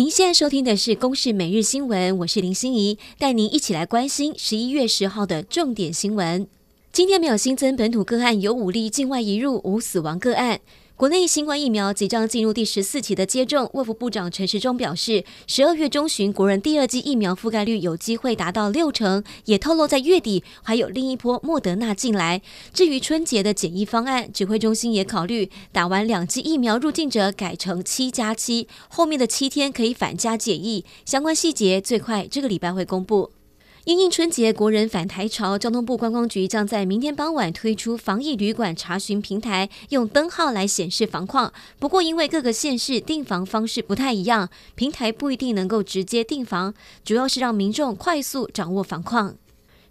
[0.00, 6.48] 您现在收听的是《公视每日新闻》，我是林心怡，带您一起来关心十一月十号的重点新闻。
[7.00, 10.60] 今天没有新增本土个案，有五例境外移入，无死亡个案。
[10.96, 22.42] 国内新冠疫苗即将进入第十四期的接种，卫福部长陈时中表示，十二月中旬国人第二剂疫苗覆盖率有机会达到六成，也透露在月底还有另一波莫德纳进来。
[22.74, 33.30] 至于春节的检疫方案，指挥中心也考虑打完两剂疫苗入境者改成七加七，后面的七天可以返家检疫，相关细节最快这个礼拜会公布。
[33.84, 41.50] 因应春节国人返台潮，交通部观光局将在明天傍晚推出防疫旅馆查询平台，用灯号来显示房况。
[41.78, 49.36] 不过，因为各个县市订房方式不太一样，平台不一定能够直接订房，主要是让民众快速掌握房况。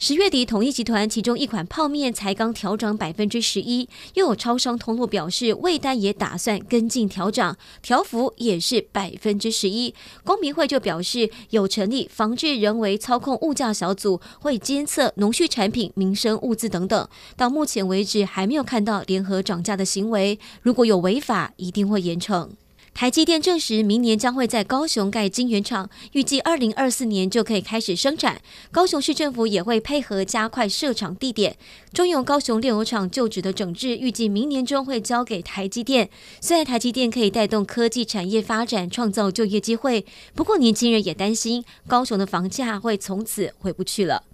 [0.00, 9.92] 十月底，统一集团其中一款泡面才刚调涨百分之十一，又有超商通路表示，味丹也打算跟进调涨，调幅也是百分之十一。
[10.22, 17.08] 公平会就表示，有成立防治人为操控物价小组，会监测农畜产品、民生物资等等。
[17.36, 22.48] 到目前为止，还没有看到联合涨价的行为，如果有违法，一定会严惩。
[22.94, 28.40] 台积电证实，明年将会在高雄盖晶圆厂，预计二零二四年就可以开始生产。
[28.72, 31.56] 高雄市政府也会配合加快设厂地点。
[31.92, 36.10] 中油高雄炼油厂旧址的整治，预计明年中会交给台积电。
[36.40, 44.24] 虽然台积电可以带动科技产业发展，创造就业机会，不过年轻人也担心高雄的房价会从此回不去了。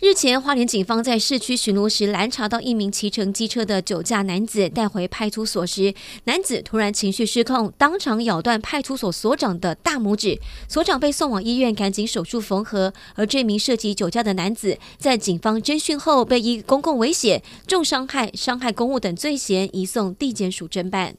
[0.00, 10.38] 日前，花莲警方在市区巡逻时拦查到一名骑乘机车的酒驾男子，带回派出所时，男子突然情绪失控，当场咬断派出所所长的大拇指，
[10.68, 12.92] 所长被送往医院，赶紧手术缝合。
[13.16, 21.16] 而这名涉及酒驾的男子，在警方侦讯后，被以公共危险、重伤害、伤害公务等罪嫌移送地检署侦办。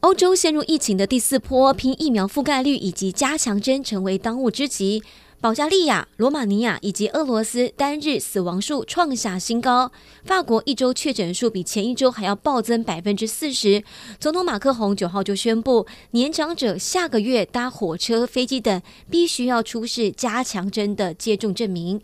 [0.00, 5.02] 欧洲陷入疫情的第四波，拼疫苗覆盖率以及加强针成为当务之急。
[5.42, 9.90] 保加利亚、罗马尼亚以及俄罗斯单日死亡数创下新高，
[10.24, 13.82] 法国一周确诊数比前一周还要暴增百分之四十。
[14.20, 22.00] 总统马克宏九号就宣布，年长者下个月搭火车、飞机等必须要出示加强针的接种证明。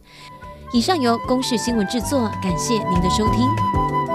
[0.73, 4.08] 以上由公视新闻制作，感谢您的收听。